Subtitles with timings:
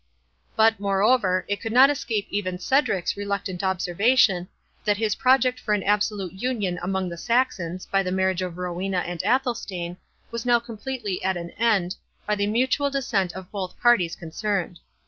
[0.55, 4.47] But, moreover, it could not escape even Cedric's reluctant observation,
[4.83, 9.01] that his project for an absolute union among the Saxons, by the marriage of Rowena
[9.05, 9.97] and Athelstane,
[10.31, 14.79] was now completely at an end, by the mutual dissent of both parties concerned.